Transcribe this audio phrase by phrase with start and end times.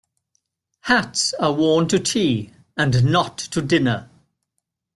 [0.79, 4.09] Hats are worn to tea and not to dinner.